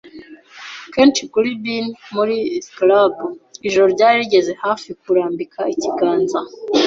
[0.93, 3.15] kenshi kuri bine, muri scrub.
[3.67, 6.39] Ijoro ryari rigeze hafi kurambika ikiganza